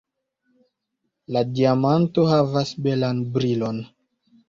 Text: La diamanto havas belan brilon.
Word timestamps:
La 1.37 1.45
diamanto 1.59 2.27
havas 2.35 2.75
belan 2.89 3.25
brilon. 3.39 3.83